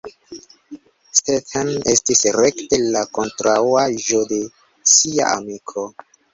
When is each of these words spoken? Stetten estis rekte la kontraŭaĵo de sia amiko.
Stetten 1.17 1.69
estis 1.93 2.23
rekte 2.37 2.81
la 2.97 3.05
kontraŭaĵo 3.19 4.25
de 4.35 4.43
sia 4.97 5.33
amiko. 5.39 5.89